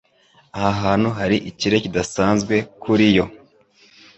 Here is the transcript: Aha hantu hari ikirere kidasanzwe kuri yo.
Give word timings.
Aha 0.59 0.71
hantu 0.81 1.09
hari 1.17 1.37
ikirere 1.49 1.83
kidasanzwe 1.85 2.55
kuri 2.83 3.05
yo. 3.15 3.25